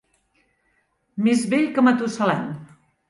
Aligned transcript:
Més 1.27 1.43
vell 1.53 1.69
que 1.77 1.85
Matusalem. 1.89 2.49